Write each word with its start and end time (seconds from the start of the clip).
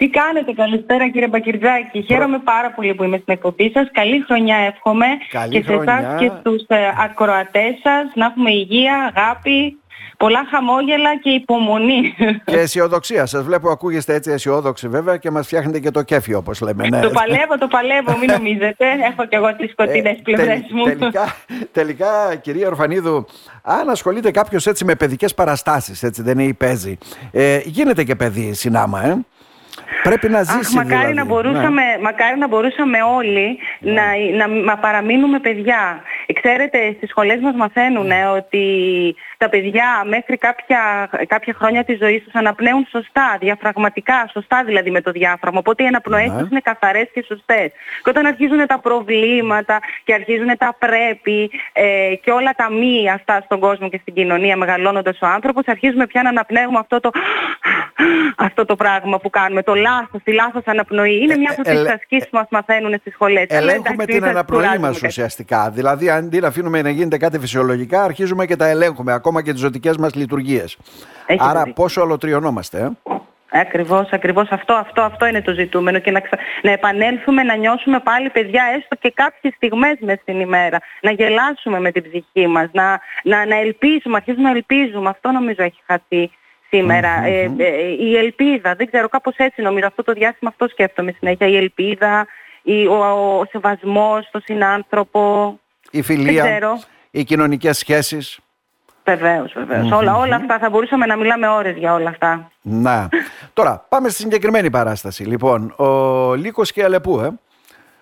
Τι 0.00 0.08
κάνετε, 0.08 0.52
καλησπέρα 0.52 1.08
κύριε 1.08 1.28
Μπακυρτζάκη. 1.28 2.02
Χαίρομαι 2.02 2.38
πάρα 2.38 2.70
πολύ 2.70 2.94
που 2.94 3.04
είμαι 3.04 3.16
στην 3.22 3.32
εκπομπή 3.34 3.70
σας. 3.74 3.88
Καλή 3.92 4.22
χρονιά 4.26 4.56
εύχομαι 4.56 5.06
Καλή 5.30 5.52
και 5.52 5.62
σε 5.62 5.72
χρονιά. 5.72 5.98
εσάς 5.98 6.20
και 6.20 6.30
στους 6.40 6.64
ε, 6.66 6.76
ακροατές 7.04 7.74
σας. 7.82 8.12
Να 8.14 8.26
έχουμε 8.26 8.50
υγεία, 8.50 9.12
αγάπη, 9.16 9.78
πολλά 10.16 10.42
χαμόγελα 10.50 11.18
και 11.22 11.30
υπομονή. 11.30 12.14
Και 12.44 12.56
αισιοδοξία. 12.56 13.26
Σας 13.26 13.42
βλέπω, 13.44 13.70
ακούγεστε 13.70 14.14
έτσι 14.14 14.30
αισιόδοξοι 14.30 14.88
βέβαια 14.88 15.16
και 15.16 15.30
μας 15.30 15.46
φτιάχνετε 15.46 15.78
και 15.80 15.90
το 15.90 16.02
κέφι 16.02 16.34
όπως 16.34 16.60
λέμε. 16.60 16.88
Ναι. 16.88 17.00
το 17.00 17.10
παλεύω, 17.10 17.58
το 17.58 17.66
παλεύω, 17.66 18.16
μην 18.18 18.30
νομίζετε. 18.36 18.86
Έχω 19.10 19.26
και 19.28 19.36
εγώ 19.36 19.56
τις 19.56 19.70
σκοτεινές 19.70 20.18
Ε, 20.18 20.20
πλευρές 20.22 20.46
τελ- 20.48 20.70
μου. 20.72 20.84
Τελικά, 20.84 21.36
τελικά, 21.72 22.34
κυρία 22.42 22.66
Ορφανίδου, 22.68 23.26
αν 23.62 23.88
ασχολείται 23.88 24.30
κάποιος 24.30 24.66
έτσι 24.66 24.84
με 24.84 24.94
παιδικές 24.94 25.34
παραστάσεις, 25.34 26.02
έτσι 26.02 26.22
δεν 26.22 26.38
είναι 26.38 26.48
ή 26.48 26.54
παίζει, 26.54 26.98
ε, 27.32 27.60
γίνεται 27.64 28.04
και 28.04 28.14
παιδί 28.16 28.52
συνάμα, 28.54 29.04
ε. 29.06 29.16
Πρέπει 30.02 30.28
να 30.28 30.42
ζήσει. 30.42 30.58
Αχ, 30.58 30.72
μακάρι, 30.72 30.96
δηλαδή. 30.96 31.14
να 31.14 31.24
μπορούσαμε, 31.24 31.82
μακάρι 32.02 32.38
να 32.38 32.48
μπορούσαμε 32.48 32.98
όλοι 33.02 33.58
να, 33.80 34.02
να, 34.36 34.46
να 34.46 34.78
παραμείνουμε 34.78 35.38
παιδιά. 35.38 36.02
Ξέρετε, 36.42 36.78
στις 36.96 37.08
σχολές 37.08 37.40
μας 37.40 37.54
μαθαίνουν 37.54 38.06
Ναι. 38.06 38.28
ότι 38.36 38.64
τα 39.44 39.48
παιδιά 39.48 39.88
μέχρι 40.06 40.36
κάποια, 40.36 40.82
κάποια 41.26 41.54
χρόνια 41.58 41.84
της 41.84 41.98
ζωής 41.98 42.22
τους 42.24 42.34
αναπνέουν 42.34 42.86
σωστά, 42.90 43.36
διαφραγματικά, 43.40 44.28
σωστά 44.32 44.64
δηλαδή 44.64 44.90
με 44.90 45.00
το 45.00 45.10
διάφραγμα. 45.10 45.58
Οπότε 45.58 45.82
οι 45.82 45.86
αναπνοές 45.86 46.30
Ναι. 46.30 46.38
τους 46.40 46.50
είναι 46.50 46.60
καθαρές 46.60 47.08
και 47.14 47.24
σωστές. 47.28 47.68
Και 48.02 48.10
όταν 48.14 48.26
αρχίζουν 48.26 48.66
τα 48.66 48.78
προβλήματα 48.80 49.78
και 50.04 50.12
αρχίζουν 50.14 50.50
τα 50.58 50.76
πρέπει 50.78 51.50
ε, 51.72 52.14
και 52.22 52.30
όλα 52.30 52.52
τα 52.56 52.70
μη 52.72 53.10
αυτά 53.10 53.40
στον 53.44 53.60
κόσμο 53.60 53.88
και 53.88 53.98
στην 54.02 54.14
κοινωνία 54.14 54.56
μεγαλώνοντας 54.56 55.18
ο 55.20 55.26
άνθρωπος, 55.26 55.62
αρχίζουμε 55.66 56.06
πια 56.06 56.22
να 56.22 56.28
αναπνέουμε 56.28 56.78
αυτό 56.78 57.00
το, 57.00 57.10
αυτό 58.46 58.64
το 58.64 58.76
πράγμα 58.76 59.18
που 59.18 59.30
κάνουμε, 59.30 59.62
το 59.62 59.74
λάθος, 59.74 60.22
τη 60.22 60.32
λάθος 60.32 60.62
αναπνοή. 60.64 61.16
Είναι 61.22 61.36
μια 61.36 61.50
από 61.50 61.62
ε, 61.64 61.72
τις 61.72 61.84
ε, 61.84 61.92
ασκήσεις 61.92 62.28
που 62.28 62.36
μας 62.36 62.46
μαθαίνουν 62.50 62.94
στις 63.00 63.12
σχολές. 63.12 63.46
Αλλά 63.50 63.58
Ελέγχουμε 63.58 63.88
εντάξει, 63.92 64.06
την 64.06 64.14
μην 64.14 64.22
σας 64.22 64.30
αναπνοή 64.30 64.58
κουράζουμε 64.60 64.86
μας 64.86 64.94
κάτι. 64.94 65.06
ουσιαστικά. 65.06 65.70
Δηλαδή, 65.70 66.10
αντί 66.10 66.38
να 66.40 66.48
αφήνουμε 66.48 66.82
να 66.82 66.90
γίνεται 66.90 67.16
κάτι 67.16 67.38
φυσιολογικά, 67.38 68.02
αρχίζουμε 68.02 68.46
και 68.46 68.56
τα 68.56 68.66
ελέγχουμε, 68.66 69.12
ακόμα 69.12 69.29
και 69.38 69.52
τις 69.52 69.60
ζωτικές 69.60 69.96
μας 69.96 70.14
λειτουργίες. 70.14 70.76
Έχει 71.26 71.40
Άρα, 71.42 71.58
δίκιο. 71.58 71.72
πόσο 71.72 72.00
ολοτριωνόμαστε, 72.00 72.78
ε; 72.78 72.88
Ακριβώς, 73.52 74.08
ακριβώς. 74.10 74.48
Αυτό, 74.50 74.72
αυτό, 74.72 75.02
αυτό 75.02 75.26
είναι 75.26 75.42
το 75.42 75.52
ζητούμενο 75.52 75.98
και 75.98 76.10
να, 76.10 76.20
ξα... 76.20 76.38
να 76.62 76.70
επανέλθουμε 76.70 77.42
να 77.42 77.56
νιώσουμε 77.56 78.00
πάλι 78.00 78.30
παιδιά 78.30 78.62
έστω 78.76 78.96
και 79.00 79.10
κάποιες 79.14 79.54
στιγμές 79.56 79.96
μες 80.00 80.18
στην 80.20 80.40
ημέρα. 80.40 80.78
Να 81.02 81.10
γελάσουμε 81.10 81.80
με 81.80 81.90
την 81.92 82.02
ψυχή 82.02 82.46
μας, 82.46 82.68
να, 82.72 83.00
να, 83.22 83.46
να 83.46 83.56
ελπίζουμε, 83.56 84.16
αρχίζουμε 84.16 84.42
να 84.42 84.50
ελπίζουμε. 84.50 85.08
Αυτό 85.08 85.30
νομίζω 85.30 85.62
έχει 85.62 85.80
χαθεί 85.86 86.30
σήμερα. 86.68 87.24
Ε, 87.24 87.52
ε, 87.58 87.86
η 87.98 88.16
ελπίδα, 88.16 88.74
δεν 88.74 88.86
ξέρω, 88.86 89.08
κάπως 89.08 89.34
έτσι 89.36 89.62
νομίζω. 89.62 89.86
Αυτό 89.86 90.02
το 90.02 90.12
διάστημα 90.12 90.50
αυτό 90.50 90.68
σκέφτομαι 90.68 91.14
συνέχεια. 91.18 91.46
Η 91.46 91.56
ελπίδα, 91.56 92.26
η, 92.62 92.86
ο, 92.86 92.94
ο, 92.94 93.38
ο 93.38 93.44
σεβασμός 93.50 94.26
στον 94.26 94.40
συνάνθρωπο. 94.44 95.58
Η 95.90 96.02
φιλία, 96.02 96.42
ξέρω. 96.42 96.80
οι 97.10 97.24
κοινωνικές 97.24 97.78
σχέσεις. 97.78 98.38
Βεβαίως, 99.04 99.52
βεβαίως. 99.52 99.90
Όλα, 99.90 100.16
όλα 100.16 100.36
αυτά 100.36 100.58
θα 100.58 100.70
μπορούσαμε 100.70 101.06
να 101.06 101.16
μιλάμε 101.16 101.48
ώρες 101.48 101.76
για 101.76 101.94
όλα 101.94 102.08
αυτά. 102.08 102.50
Να. 102.60 103.08
Τώρα, 103.52 103.86
πάμε 103.88 104.08
στη 104.08 104.22
συγκεκριμένη 104.22 104.70
παράσταση. 104.70 105.24
Λοιπόν, 105.24 105.74
ο 105.76 106.34
Λύκος 106.34 106.72
και 106.72 106.80
η 106.80 106.82
Αλεπού, 106.82 107.20
ε. 107.20 107.30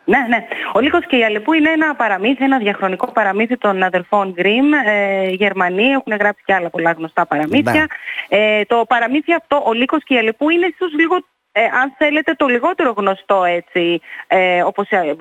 Ναι, 0.04 0.19
ναι. 0.28 0.46
Ο 0.72 0.80
Λύκος 0.80 1.06
και 1.06 1.16
η 1.16 1.24
Αλεπού 1.24 1.52
είναι 1.52 1.70
ένα 1.70 1.94
παραμύθι, 1.94 2.44
ένα 2.44 2.58
διαχρονικό 2.58 3.12
παραμύθι 3.12 3.56
των 3.56 3.82
αδελφών 3.82 4.32
Γκριμ, 4.32 4.72
ε, 4.72 5.28
Γερμανοί, 5.28 5.82
έχουν 5.82 6.16
γράψει 6.19 6.42
και 6.44 6.54
άλλα 6.54 6.70
πολλά 6.70 6.92
γνωστά 6.92 7.26
παραμύθια. 7.26 7.72
Ναι. 7.72 8.38
Ε, 8.38 8.64
το 8.64 8.84
παραμύθι 8.88 9.34
αυτό, 9.34 9.62
ο 9.66 9.72
Λύκος 9.72 10.04
και 10.04 10.14
η 10.14 10.19
Αλεπού, 10.19 10.50
είναι 10.50 10.66
ίσως 10.66 10.92
λίγο, 10.92 11.14
ε, 11.52 11.62
αν 11.62 11.94
θέλετε, 11.98 12.32
το 12.32 12.46
λιγότερο 12.46 12.94
γνωστό 12.96 13.44
έτσι, 13.44 14.00
ε, 14.26 14.62
όπως 14.62 14.88
ε, 14.88 15.16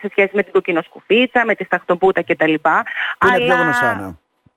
σε 0.00 0.08
σχέση 0.10 0.30
με 0.32 0.42
την 0.42 0.52
κοκκινοσκουφίτσα, 0.52 1.44
με 1.44 1.54
τη 1.54 1.64
σταχτοπούτα 1.64 2.22
κτλ. 2.22 2.54
Που 3.18 3.28
είναι 3.28 3.44
πιο 3.44 3.54
γνωστά, 3.54 3.94
ναι. 3.94 4.10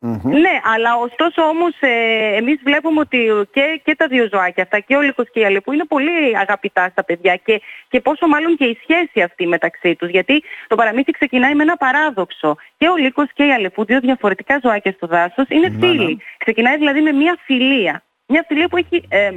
Μμμ. 0.08 0.32
Ναι, 0.40 0.60
αλλά 0.74 0.96
ωστόσο 0.96 1.42
όμως 1.42 1.74
ε, 1.80 2.36
εμείς 2.36 2.60
βλέπουμε 2.64 3.00
ότι 3.00 3.18
και, 3.54 3.82
και 3.86 3.96
τα 3.96 4.08
δύο 4.08 4.28
ζωάκια 4.32 4.64
αυτά, 4.64 4.80
και 4.80 4.96
ο 4.96 5.02
Λύκος 5.02 5.32
και 5.32 5.40
η 5.40 5.46
Αλεπού 5.46 5.72
είναι 5.72 5.86
πολύ 5.86 6.38
αγαπητά 6.38 6.88
στα 6.92 7.04
παιδιά 7.04 7.36
και, 7.36 7.62
και 7.90 8.00
πόσο 8.02 8.28
μάλλον 8.28 8.56
και 8.58 8.66
η 8.66 8.78
σχέση 8.82 9.22
αυτή 9.22 9.48
μεταξύ 9.48 9.96
τους. 9.96 10.10
Γιατί 10.10 10.44
το 10.68 10.76
παραμύθι 10.76 11.12
ξεκινάει 11.12 11.56
με 11.56 11.64
ένα 11.64 11.78
παράδοξο. 11.78 12.56
Και 12.78 12.88
ο 12.88 12.96
Λύκος 12.96 13.28
και 13.34 13.44
η 13.46 13.52
Αλεπού, 13.52 13.86
δύο 13.86 14.00
διαφορετικά 14.00 14.60
ζωάκια 14.64 14.92
στο 14.92 15.08
δάσος, 15.08 15.46
είναι 15.50 15.68
Ναι, 15.68 15.88
φίλοι. 15.88 16.06
ναι. 16.06 16.16
Ξεκινάει 16.38 16.78
δηλαδή 16.78 17.02
με 17.02 17.12
μια 17.12 17.38
φιλία. 17.46 18.04
Μια 18.28 18.46
φιλία 18.48 18.68
που 18.68 18.78
έχει 18.78 19.04
ε, 19.10 19.32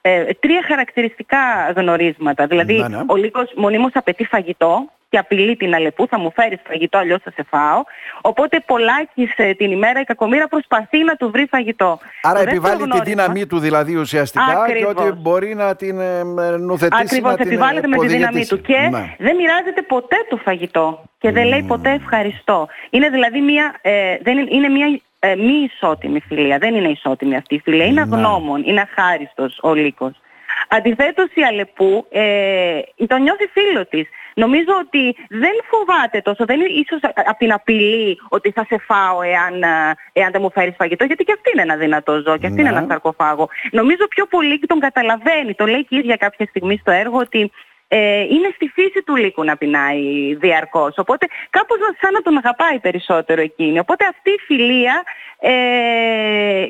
ε, 0.00 0.24
τρία 0.40 0.62
χαρακτηριστικά 0.66 1.72
γνωρίσματα. 1.76 2.46
Δηλαδή 2.46 2.74
Ναι, 2.74 2.88
ναι. 2.88 3.02
ο 3.06 3.16
Λύκος 3.16 3.52
μονίμως 3.56 3.90
απαιτεί 3.94 4.24
φαγητό 4.24 4.88
και 5.10 5.18
απειλεί 5.18 5.56
την 5.56 5.74
Αλεπού, 5.74 6.06
θα 6.08 6.18
μου 6.18 6.32
φέρεις 6.34 6.58
φαγητό 6.68 6.98
αλλιώς 6.98 7.22
θα 7.22 7.30
σε 7.30 7.42
φάω. 7.50 7.82
Οπότε 8.20 8.62
πολλάκις 8.66 9.32
ε, 9.36 9.52
την 9.54 9.70
ημέρα 9.70 10.00
η 10.00 10.04
κακομήρα 10.04 10.48
προσπαθεί 10.48 11.04
να 11.04 11.14
του 11.16 11.30
βρει 11.30 11.46
φαγητό. 11.50 11.98
Άρα 12.22 12.38
Το 12.38 12.44
δεύτερο 12.44 12.50
επιβάλλει 12.50 12.76
τη 12.76 12.82
γνώρισμα- 12.84 13.04
δύναμή 13.04 13.46
του 13.46 13.58
δηλαδή 13.58 13.96
ουσιαστικά 13.96 14.44
Ακριβώς. 14.44 14.94
και 14.94 15.02
ότι 15.02 15.12
μπορεί 15.20 15.54
να 15.54 15.76
την 15.76 16.00
ε, 16.00 16.18
ε, 16.18 16.22
νουθετήσει 16.56 17.02
Ακριβώς, 17.02 17.30
να 17.30 17.36
την 17.36 17.46
επιβάλλεται 17.46 17.86
με 17.86 17.96
τη 17.96 18.06
δύναμή 18.06 18.24
οδηγητήσει. 18.24 18.50
του 18.56 18.60
και 18.60 18.78
Ναι. 18.90 19.14
δεν 19.18 19.36
μοιράζεται 19.36 19.82
ποτέ 19.82 20.16
το 20.30 20.36
φαγητό 20.36 21.02
και 21.18 21.30
δεν 21.32 21.46
λέει 21.46 21.62
ποτέ 21.62 21.90
ευχαριστώ. 21.90 22.68
Είναι 22.90 23.08
δηλαδή 23.08 23.40
μια, 23.40 23.74
ε, 23.80 24.16
δεν 24.22 24.38
είναι, 24.38 24.48
είναι 24.52 24.68
μια 24.68 25.00
ε, 25.18 25.34
μη 25.34 25.52
ισότιμη 25.72 26.20
φιλία. 26.20 26.58
Δεν 26.58 26.74
είναι 26.74 26.88
ισότιμη 26.88 27.36
αυτή 27.36 27.54
η 27.54 27.60
φιλία. 27.64 27.84
Είναι 27.84 28.04
Ναι. 28.04 28.14
αγνώμων, 28.16 28.62
είναι 28.66 28.80
αχάριστος 28.80 29.58
ο 29.62 29.74
Λύκος. 29.74 30.12
Αντιθέτως 30.68 31.26
η 31.34 31.42
Αλεπού 31.42 32.06
ε, 32.10 32.80
το 33.06 33.16
νιώθει 33.16 33.46
φίλο 33.52 33.86
της. 33.86 34.08
Νομίζω 34.34 34.72
ότι 34.80 35.16
δεν 35.28 35.54
φοβάται 35.70 36.20
τόσο, 36.20 36.44
δεν 36.44 36.60
είναι 36.60 36.68
ίσως 36.68 37.00
από 37.14 37.38
την 37.38 37.52
απειλή 37.52 38.18
ότι 38.28 38.50
θα 38.50 38.64
σε 38.68 38.78
φάω 38.78 39.22
εάν, 39.22 39.62
α, 39.62 39.96
εάν 40.12 40.30
δεν 40.32 40.40
μου 40.40 40.50
φέρεις 40.50 40.74
φαγητό, 40.76 41.04
γιατί 41.04 41.24
και 41.24 41.32
αυτή 41.32 41.50
είναι 41.52 41.62
ένα 41.62 41.76
δυνατό 41.76 42.12
ζώο 42.26 42.36
και 42.38 42.46
αυτή 42.46 42.60
είναι 42.60 42.70
Ναι. 42.70 42.76
ένα 42.76 42.86
σαρκοφάγο. 42.88 43.48
Νομίζω 43.70 44.06
πιο 44.08 44.26
πολύ 44.26 44.58
και 44.58 44.66
τον 44.66 44.80
καταλαβαίνει, 44.80 45.54
το 45.54 45.66
λέει 45.66 45.84
και 45.84 45.94
η 45.94 45.98
ίδια 45.98 46.16
κάποια 46.16 46.46
στιγμή 46.46 46.76
στο 46.80 46.90
έργο 46.90 47.18
ότι 47.18 47.50
ε, 47.92 48.20
είναι 48.20 48.50
στη 48.54 48.66
φύση 48.74 49.02
του 49.06 49.16
λύκου 49.16 49.44
να 49.44 49.56
πεινάει 49.56 50.34
διαρκώς. 50.34 50.94
Οπότε 50.96 51.26
κάπως 51.50 51.76
σαν 52.00 52.12
να 52.12 52.22
τον 52.22 52.36
αγαπάει 52.36 52.78
περισσότερο 52.78 53.40
εκείνη. 53.40 53.78
Οπότε 53.78 54.04
αυτή 54.04 54.30
η 54.30 54.40
φιλία, 54.46 55.02
ε, 55.40 55.50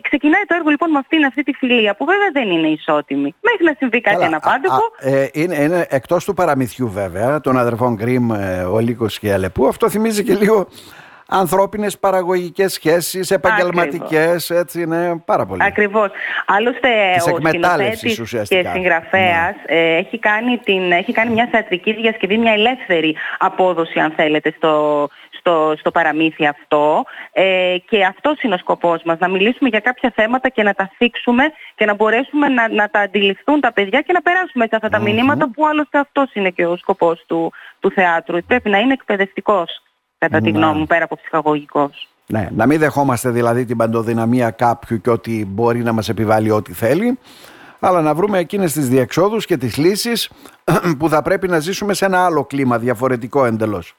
ξεκινάει 0.02 0.44
το 0.46 0.54
έργο 0.54 0.70
λοιπόν 0.70 0.90
με 0.90 0.98
αυτήν 0.98 1.24
αυτή 1.24 1.42
τη 1.42 1.52
φιλία 1.52 1.94
που 1.96 2.04
βέβαια 2.04 2.30
δεν 2.32 2.50
είναι 2.50 2.68
ισότιμη. 2.68 3.34
Μέχρι 3.40 3.64
να 3.64 3.74
συμβεί 3.78 4.00
κάτι 4.00 4.16
Καλά, 4.16 4.26
αναπάντεχο. 4.26 4.74
α, 4.74 5.08
α, 5.08 5.16
ε, 5.16 5.30
είναι, 5.32 5.54
είναι 5.54 5.86
εκτός 5.90 6.24
του 6.24 6.34
παραμυθιού 6.34 6.90
βέβαια 6.90 7.40
των 7.40 7.58
αδερφών 7.58 7.94
Γκριμ, 7.94 8.32
ε, 8.32 8.62
ο 8.62 8.78
Λύκος 8.78 9.18
και 9.18 9.26
η 9.26 9.30
Αλεπού. 9.30 9.66
Αυτό 9.66 9.90
θυμίζει 9.90 10.24
και 10.24 10.34
λίγο 10.34 10.66
ανθρώπινες 11.30 11.98
παραγωγικές 11.98 12.72
σχέσεις, 12.72 13.30
επαγγελματικές, 13.30 14.50
έτσι 14.50 14.80
είναι 14.80 15.22
πάρα 15.24 15.46
πολύ. 15.46 15.62
Ακριβώς. 15.64 16.10
Άλλωστε 16.46 16.88
Της 17.14 17.26
ο 17.26 17.28
εκμετάλλευσης 17.28 17.98
σκηνοθέτης 17.98 18.18
ουσιαστικά. 18.18 18.62
Ναι. 18.62 18.68
και 18.68 18.74
συγγραφέας 18.74 19.54
ε, 19.66 19.96
έχει, 19.96 20.18
κάνει 20.18 20.58
την, 20.58 20.92
έχει 20.92 21.12
κάνει 21.12 21.32
μια 21.32 21.48
θεατρική 21.50 21.92
διασκευή, 21.92 22.38
μια 22.38 22.52
ελεύθερη 22.52 23.16
απόδοση 23.38 23.98
αν 23.98 24.12
θέλετε 24.16 24.54
στο, 24.56 25.08
στο, 25.30 25.74
στο 25.78 25.90
παραμύθι 25.90 26.46
αυτό 26.46 27.04
ε, 27.32 27.76
και 27.88 28.04
αυτός 28.04 28.42
είναι 28.42 28.54
ο 28.54 28.58
σκοπός 28.58 29.02
μας, 29.02 29.18
να 29.18 29.28
μιλήσουμε 29.28 29.68
για 29.68 29.80
κάποια 29.80 30.12
θέματα 30.14 30.48
και 30.48 30.62
να 30.62 30.74
τα 30.74 30.90
θίξουμε 30.96 31.44
και 31.74 31.84
να 31.84 31.94
μπορέσουμε 31.94 32.48
να, 32.48 32.68
να 32.68 32.88
τα 32.88 33.00
αντιληφθούν 33.00 33.60
τα 33.60 33.72
παιδιά 33.72 34.00
και 34.00 34.12
να 34.12 34.22
περάσουμε 34.22 34.64
έτσι 34.64 34.76
αυτά 34.76 34.88
τα 34.88 34.98
μηνύματα 34.98 35.50
που 35.50 35.66
άλλωστε 35.66 35.98
αυτός 35.98 36.30
είναι 36.32 36.50
και 36.50 36.66
ο 36.66 36.76
σκοπός 36.76 37.24
του, 37.26 37.52
του 37.80 37.90
θεάτρου. 37.90 38.38
Πρέπει 38.46 38.70
να 38.70 38.78
είναι 38.78 38.92
εκπαιδευτικός 38.92 39.82
κατά 40.20 40.40
τη 40.40 40.50
Ναι. 40.52 40.58
γνώμη 40.58 40.78
μου, 40.78 40.86
πέρα 40.86 41.04
από 41.04 41.16
ψυχαγωγικός. 41.16 42.08
Ναι, 42.26 42.48
να 42.54 42.66
μην 42.66 42.78
δεχόμαστε 42.78 43.30
δηλαδή 43.30 43.64
την 43.64 43.76
παντοδυναμία 43.76 44.50
κάποιου 44.50 45.00
και 45.00 45.10
ότι 45.10 45.44
μπορεί 45.48 45.82
να 45.82 45.92
μας 45.92 46.08
επιβάλλει 46.08 46.50
ό,τι 46.50 46.72
θέλει, 46.72 47.18
αλλά 47.80 48.00
να 48.00 48.14
βρούμε 48.14 48.38
εκείνες 48.38 48.72
τις 48.72 48.88
διεξόδους 48.88 49.46
και 49.46 49.56
τις 49.56 49.76
λύσεις 49.76 50.30
που 50.98 51.08
θα 51.08 51.22
πρέπει 51.22 51.48
να 51.48 51.58
ζήσουμε 51.58 51.94
σε 51.94 52.04
ένα 52.04 52.24
άλλο 52.24 52.44
κλίμα 52.44 52.78
διαφορετικό 52.78 53.44
εντελώς. 53.44 53.94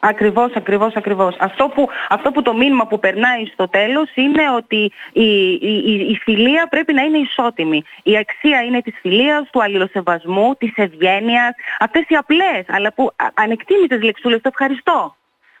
Ακριβώς, 0.00 0.52
ακριβώς, 0.56 0.94
ακριβώς. 0.96 1.36
Αυτό 1.38 1.68
που, 1.74 1.88
αυτό 2.08 2.30
που 2.30 2.42
το 2.42 2.54
μήνυμα 2.54 2.86
που 2.86 2.98
περνάει 2.98 3.46
στο 3.52 3.68
τέλος 3.68 4.10
είναι 4.14 4.42
ότι 4.56 4.92
η, 5.12 5.22
η, 5.52 5.82
η, 5.84 5.92
η 6.10 6.18
φιλία 6.22 6.66
πρέπει 6.70 6.92
να 6.92 7.02
είναι 7.02 7.18
ισότιμη. 7.18 7.82
Η 8.02 8.16
αξία 8.16 8.62
είναι 8.62 8.80
της 8.82 8.94
φιλίας, 9.00 9.50
του 9.50 9.62
αλληλοσεβασμού, 9.62 10.54
της 10.58 10.72
ευγένειας. 10.74 11.50
Αυτές 11.78 12.04
οι 12.08 12.14
απλές, 12.14 12.64
αλλά 12.68 12.92
που 12.92 13.10
α- 13.16 13.26
ανεκτήμητες 13.34 14.02
λεξούλες, 14.02 14.40
το 14.40 14.48
ευχαριστώ. 14.52 15.16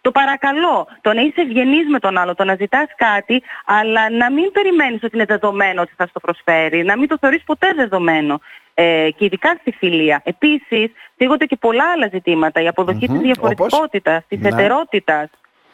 Το 0.08 0.14
παρακαλώ, 0.20 0.86
το 1.00 1.12
να 1.12 1.20
είσαι 1.20 1.40
ευγενής 1.40 1.88
με 1.88 1.98
τον 1.98 2.18
άλλο, 2.18 2.34
το 2.34 2.44
να 2.44 2.54
ζητάς 2.54 2.86
κάτι, 2.96 3.42
αλλά 3.66 4.10
να 4.10 4.30
μην 4.32 4.50
περιμένεις 4.52 5.02
ότι 5.02 5.16
είναι 5.16 5.24
δεδομένο 5.24 5.80
ότι 5.82 5.92
θα 5.96 6.04
σου 6.06 6.12
το 6.12 6.20
προσφέρει, 6.20 6.82
να 6.84 6.96
μην 6.98 7.08
το 7.08 7.16
θεωρείς 7.20 7.42
ποτέ 7.44 7.72
δεδομένο. 7.76 8.40
Ε, 8.74 9.08
και 9.16 9.24
ειδικά 9.24 9.56
στη 9.60 9.70
φιλία. 9.72 10.20
Επίσης, 10.24 10.90
θίγονται 11.16 11.44
και 11.44 11.56
πολλά 11.56 11.84
άλλα 11.94 12.08
ζητήματα. 12.12 12.60
Η 12.62 12.66
αποδοχή 12.68 13.06
Μμμ, 13.08 13.14
της 13.14 13.22
διαφορετικότητας, 13.22 14.22
της 14.28 14.38
Ναι. 14.40 14.48
ετερότητας. 14.48 15.30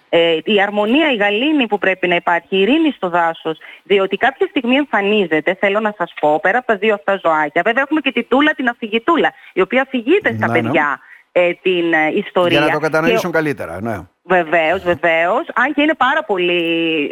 ε, 0.08 0.38
η 0.44 0.62
αρμονία, 0.62 1.12
η 1.12 1.16
γαλήνη 1.16 1.66
που 1.66 1.78
πρέπει 1.78 2.08
να 2.08 2.14
υπάρχει, 2.14 2.46
η 2.56 2.60
ειρήνη 2.60 2.90
στο 2.96 3.08
δάσος. 3.08 3.58
Διότι 3.82 4.16
κάποια 4.16 4.46
στιγμή 4.50 4.76
εμφανίζεται, 4.76 5.54
θέλω 5.60 5.80
να 5.80 5.94
σας 5.98 6.12
πω, 6.20 6.38
πέρα 6.42 6.58
από 6.58 6.66
τα 6.66 6.76
δύο 6.76 6.94
αυτά 6.94 7.20
ζωάκια. 7.22 7.62
Βέβαια 7.64 7.82
έχουμε 7.82 8.00
και 8.00 8.12
τη 8.12 8.22
τούλα, 8.24 8.52
την 8.54 8.68
αφηγητούλα, 8.68 9.32
η 9.52 9.60
οποία 9.60 9.82
αφηγείται 9.82 10.34
στα 10.36 10.46
Ναι, 10.46 10.52
ναι. 10.52 10.60
παιδιά 10.60 11.00
ε, 11.32 11.52
την 11.52 11.92
ε, 11.92 12.10
ιστορία. 12.14 12.58
Για 12.58 12.66
να 12.66 12.72
το 12.72 12.78
κατανοήσουν 12.78 13.30
Και- 13.30 13.36
καλύτερα. 13.36 13.80
Ναι. 13.82 13.96
Βεβαίως, 14.26 14.82
βεβαίως. 14.82 15.46
Αν 15.54 15.74
και 15.74 15.82
είναι 15.82 15.94
πάρα 15.94 16.24
πολύ 16.24 16.62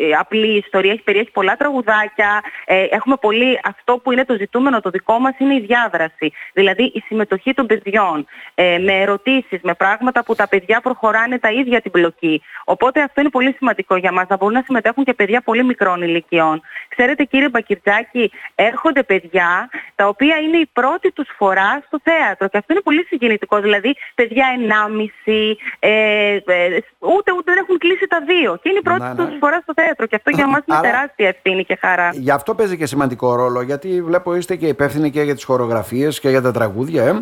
ε, 0.00 0.12
απλή 0.18 0.46
η 0.46 0.56
ιστορία, 0.56 0.92
έχει 0.92 1.02
περιέχει 1.02 1.30
πολλά 1.30 1.56
τραγουδάκια. 1.56 2.42
Ε, 2.64 2.82
έχουμε 2.90 3.16
πολύ, 3.20 3.60
αυτό 3.64 3.98
που 3.98 4.12
είναι 4.12 4.24
το 4.24 4.34
ζητούμενο 4.34 4.80
το 4.80 4.90
δικό 4.90 5.18
μας 5.18 5.34
είναι 5.38 5.54
η 5.54 5.60
διάδραση. 5.60 6.32
Δηλαδή 6.52 6.82
η 6.82 7.02
συμμετοχή 7.06 7.54
των 7.54 7.66
παιδιών 7.66 8.26
ε, 8.54 8.78
με 8.78 8.92
ερωτήσεις, 8.92 9.60
με 9.62 9.74
πράγματα 9.74 10.24
που 10.24 10.34
τα 10.34 10.48
παιδιά 10.48 10.80
προχωράνε 10.80 11.38
τα 11.38 11.50
ίδια 11.50 11.80
την 11.80 11.90
πλοκή. 11.90 12.42
Οπότε 12.64 13.02
αυτό 13.02 13.20
είναι 13.20 13.30
πολύ 13.30 13.54
σημαντικό 13.58 13.96
για 13.96 14.12
μας, 14.12 14.26
να 14.28 14.36
μπορούν 14.36 14.54
να 14.54 14.62
συμμετέχουν 14.62 15.04
και 15.04 15.14
παιδιά 15.14 15.40
πολύ 15.40 15.64
μικρών 15.64 16.02
ηλικιών. 16.02 16.62
Ξέρετε 16.88 17.24
κύριε 17.24 17.48
Μπακυρτζάκη, 17.48 18.30
έρχονται 18.54 19.02
παιδιά 19.02 19.70
τα 19.94 20.08
οποία 20.08 20.36
είναι 20.36 20.56
η 20.56 20.68
πρώτη 20.72 21.12
τους 21.12 21.28
φορά 21.36 21.82
στο 21.86 22.00
θέατρο 22.02 22.48
και 22.48 22.58
αυτό 22.58 22.72
είναι 22.72 22.82
πολύ 22.82 23.04
συγκινητικό. 23.04 23.60
Δηλαδή 23.60 23.96
παιδιά 24.14 24.46
1,5, 25.24 25.56
ε, 25.78 26.36
ε, 26.46 26.80
ούτε, 27.16 27.32
ούτε 27.32 27.49
δεν 27.52 27.58
έχουν 27.64 27.78
κλείσει 27.78 28.06
τα 28.08 28.19
δύο 28.26 28.50
και 28.62 28.69
είναι 28.69 28.78
η 28.78 28.82
πρώτη 28.82 29.00
Ναι, 29.02 29.08
ναι. 29.08 29.14
τους 29.14 29.37
φορά 29.40 29.58
στο 29.62 29.72
θέατρο 29.76 30.06
και 30.06 30.16
αυτό 30.16 30.31
για 30.31 30.46
μας 30.46 30.60
είναι 30.66 30.76
Αλλά- 30.76 30.90
τεράστια 30.90 31.28
ευθύνη 31.28 31.64
και 31.64 31.76
χαρά. 31.81 32.08
Γι' 32.12 32.31
αυτό 32.31 32.54
παίζει 32.54 32.76
και 32.76 32.87
σημαντικό 32.87 33.34
ρόλο, 33.34 33.62
γιατί 33.62 34.02
βλέπω 34.02 34.34
είστε 34.34 34.56
και 34.56 34.66
υπεύθυνοι 34.66 35.10
και 35.10 35.22
για 35.22 35.34
τις 35.34 35.44
χορογραφίες 35.44 36.20
και 36.20 36.28
για 36.28 36.43
τα 36.43 36.52
τραγούδια. 36.52 37.02
Ε. 37.04 37.12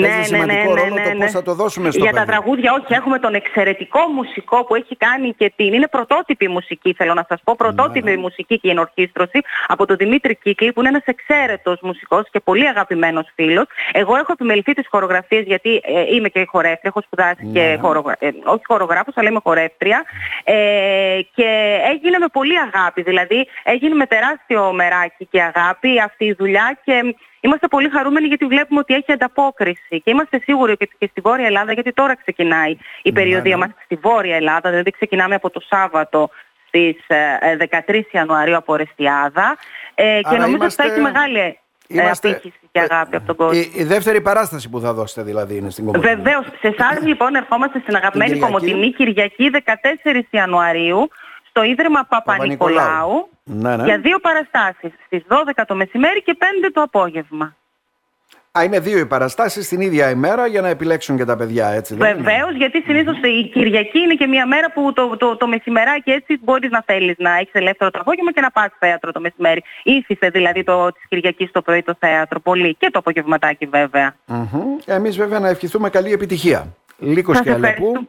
παίζει 0.00 0.22
σημαντικό 0.22 0.74
ρόλο 0.74 0.94
το 0.94 1.10
πώς 1.18 1.30
θα 1.30 1.42
το 1.42 1.54
δώσουμε 1.54 1.90
στο 1.90 1.98
Ναι, 1.98 2.04
Για 2.10 2.14
τα 2.20 2.24
παιδί. 2.24 2.30
τραγούδια, 2.36 2.72
όχι, 2.72 2.92
έχουμε 2.94 3.18
τον 3.18 3.34
εξαιρετικό 3.34 4.00
μουσικό 4.14 4.64
που 4.64 4.74
έχει 4.74 4.96
κάνει 4.96 5.34
και 5.34 5.52
την. 5.56 5.72
Είναι 5.72 5.88
πρωτότυπη 5.88 6.48
μουσική, 6.48 6.94
θέλω 6.94 7.14
να 7.14 7.24
σας 7.28 7.40
πω. 7.44 7.54
Πρωτότυπη 7.56 8.10
Ναι, 8.10 8.16
μουσική 8.16 8.58
και 8.60 8.68
η 8.68 8.70
ενορχήστρωση 8.70 9.40
από 9.66 9.86
τον 9.86 9.96
Δημήτρη 9.96 10.36
Κύκλη, 10.36 10.72
που 10.72 10.80
είναι 10.80 10.88
ένας 10.88 11.04
εξαίρετος 11.04 11.78
μουσικός 11.82 12.22
και 12.30 12.40
πολύ 12.40 12.68
αγαπημένος 12.68 13.26
φίλος. 13.34 13.64
Εγώ 13.92 14.16
έχω 14.16 14.32
επιμεληθεί 14.32 14.72
τις 14.72 14.86
χορογραφίες 14.90 15.44
γιατί 15.46 15.80
ε, 15.84 16.14
είμαι 16.14 16.28
και 16.28 16.44
χορεύτρια, 16.48 16.80
έχω 16.82 17.00
σπουδάσει 17.06 17.46
Ναι. 17.46 17.52
και 17.52 17.78
χορογρα... 17.80 18.16
ε, 18.18 18.28
όχι 18.44 18.62
χορογράφος, 18.66 19.14
αλλά 19.20 19.28
είμαι 19.28 19.40
χορεύτρια. 19.42 20.04
Ε, 20.44 21.18
και 21.34 21.78
έγινε 21.92 22.18
με 22.18 22.26
πολύ 22.32 22.54
αγάπη, 22.58 23.02
δηλαδή 23.02 23.48
έγινε 23.62 23.94
με 23.94 24.06
τεράστιο 24.06 24.72
μεράκι 24.72 25.26
και 25.30 25.42
αγάπη 25.42 26.00
αυτή 26.00 26.24
η 26.24 26.32
δουλειά 26.32 26.78
και 26.84 27.14
Είμαστε 27.40 27.68
πολύ 27.68 27.88
χαρούμενοι 27.88 28.26
γιατί 28.26 28.46
βλέπουμε 28.46 28.80
ότι 28.80 28.94
έχει 28.94 29.12
ανταπόκριση 29.12 30.00
και 30.04 30.10
είμαστε 30.10 30.40
σίγουροι 30.44 30.72
ότι 30.72 30.90
και 30.98 31.08
στη 31.10 31.20
Βόρεια 31.20 31.46
Ελλάδα, 31.46 31.72
γιατί 31.72 31.92
τώρα 31.92 32.16
ξεκινάει 32.16 32.76
η 33.02 33.12
περιοδία 33.12 33.56
ναι. 33.56 33.66
μας 33.66 33.70
στη 33.84 33.94
Βόρεια 33.94 34.36
Ελλάδα, 34.36 34.70
δηλαδή 34.70 34.90
ξεκινάμε 34.90 35.34
από 35.34 35.50
το 35.50 35.60
Σάββατο 35.60 36.30
στις 36.66 36.96
ε, 37.06 37.38
ε, 37.40 37.82
13 37.86 38.00
Ιανουαρίου 38.10 38.56
από 38.56 38.76
Ρεστιάδα 38.76 39.56
ε, 39.94 40.20
και 40.22 40.28
Άρα 40.28 40.38
νομίζω 40.38 40.46
ότι 40.46 40.56
είμαστε- 40.56 40.82
θα 40.82 40.92
έχει 40.92 41.00
μεγάλη 41.00 41.38
ε, 41.38 41.58
είμαστε- 41.88 42.30
απήχηση 42.30 42.58
και 42.72 42.80
αγάπη 42.80 43.16
από 43.16 43.26
τον 43.26 43.36
κόσμο. 43.36 43.60
Η, 43.60 43.70
η 43.74 43.84
δεύτερη 43.84 44.20
παράσταση 44.20 44.68
που 44.70 44.80
θα 44.80 44.92
δώσετε 44.92 45.22
δηλαδή 45.22 45.56
είναι 45.56 45.70
στην 45.70 45.84
Κομωτινή. 45.84 46.14
Βεβαίως, 46.14 46.44
σε 46.60 46.74
εσάς 46.78 47.02
λοιπόν 47.02 47.34
ερχόμαστε 47.34 47.78
στην 47.78 47.96
αγαπημένη 47.96 48.30
Κυριακή. 48.32 48.52
Κομωτινή 48.52 48.92
Κυριακή 48.92 49.50
14 49.52 50.20
Ιανουαρίου 50.30 51.08
στο 51.48 51.62
Ίδρυμα 51.62 52.04
Παπα-Νικολάου 52.04 52.76
Παπα-Νικολάου. 52.78 53.28
Ναι, 53.44 53.76
ναι. 53.76 53.84
για 53.84 53.98
δύο 53.98 54.18
παραστάσεις, 54.18 54.92
στις 55.06 55.22
12 55.28 55.62
το 55.66 55.74
μεσημέρι 55.74 56.22
και 56.22 56.36
5 56.38 56.70
το 56.72 56.82
απόγευμα. 56.82 57.56
Α, 58.52 58.64
είναι 58.64 58.80
δύο 58.80 58.98
οι 58.98 59.06
παραστάσεις 59.06 59.68
την 59.68 59.80
ίδια 59.80 60.10
ημέρα 60.10 60.46
για 60.46 60.60
να 60.60 60.68
επιλέξουν 60.68 61.16
και 61.16 61.24
τα 61.24 61.36
παιδιά, 61.36 61.68
έτσι 61.68 61.94
δεν 61.94 62.10
είναι; 62.10 62.22
Βεβαίως, 62.22 62.54
γιατί 62.56 62.80
συνήθως 62.82 63.16
η 63.22 63.48
Κυριακή 63.52 63.98
είναι 63.98 64.14
και 64.14 64.26
μια 64.26 64.46
μέρα 64.46 64.72
που 64.72 64.92
το, 64.92 65.16
το, 65.16 65.36
το 65.36 65.46
μεσημεράκι 65.46 66.10
έτσι 66.10 66.38
μπορείς 66.42 66.70
να 66.70 66.82
θέλεις 66.86 67.14
να 67.18 67.36
έχεις 67.36 67.52
ελεύθερο 67.52 67.90
το 67.90 67.98
απόγευμα 68.00 68.32
και 68.32 68.40
να 68.40 68.50
πας 68.50 68.68
θέατρο 68.78 69.12
το 69.12 69.20
μεσημέρι. 69.20 69.62
Ήθισε 69.82 70.28
δηλαδή 70.28 70.62
το 70.64 70.92
της 70.92 71.02
Κυριακής 71.08 71.50
το 71.50 71.62
πρωί 71.62 71.82
το 71.82 71.94
θέατρο 71.98 72.40
πολύ 72.40 72.74
και 72.74 72.90
το 72.90 72.98
απογευματάκι 72.98 73.66
βέβαια. 73.66 74.14
Μμμ. 74.26 74.76
Εμείς 74.84 75.16
βέβαια 75.16 75.38
να 75.38 75.48
ευχηθούμε 75.48 75.90
καλή 75.90 76.12
επιτυχία. 76.12 76.66
Λύκος 76.98 77.36
Σας 77.36 77.44
και 77.46 77.52
Αλεπού. 77.52 77.68
ευχαριστούμε. 77.70 78.08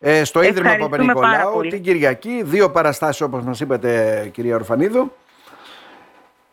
Ε, 0.00 0.24
στο 0.24 0.42
Ίδρυμα 0.42 0.70
Ευχαριστούμε 0.70 1.12
πάρα 1.12 1.20
Παπα-Νικολάου 1.20 1.54
πολύ. 1.54 1.70
την 1.70 1.82
Κυριακή. 1.82 2.42
Δύο 2.44 2.70
παραστάσεις 2.70 3.20
όπως 3.20 3.42
μας 3.44 3.60
είπατε 3.60 4.28
κυρία 4.32 4.54
Ορφανίδου. 4.54 5.12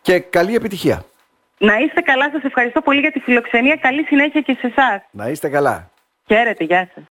Και 0.01 0.19
καλή 0.19 0.55
επιτυχία. 0.55 1.03
Να 1.57 1.77
είστε 1.77 2.01
καλά, 2.01 2.29
σας 2.31 2.43
ευχαριστώ 2.43 2.81
πολύ 2.81 2.99
για 2.99 3.11
τη 3.11 3.19
φιλοξενία. 3.19 3.75
Καλή 3.75 4.03
συνέχεια 4.03 4.41
και 4.41 4.57
σε 4.59 4.67
εσάς. 4.67 5.01
Να 5.11 5.27
είστε 5.29 5.49
καλά. 5.49 5.89
Χαίρετε, 6.27 6.63
γεια 6.63 6.89
σας. 6.93 7.03